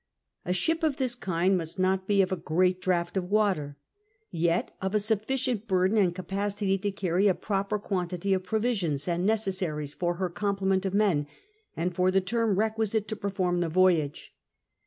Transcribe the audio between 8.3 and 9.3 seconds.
of provisions and